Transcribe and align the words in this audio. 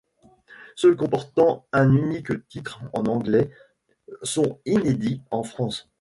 Ceux 0.75 0.95
comportant 0.95 1.67
un 1.71 1.93
unique 1.93 2.47
titre 2.47 2.81
en 2.93 3.03
anglais 3.05 3.51
sont 4.23 4.59
inédits 4.65 5.21
en 5.29 5.43
France. 5.43 5.89